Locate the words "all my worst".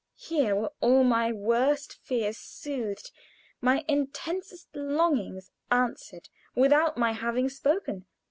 0.79-1.93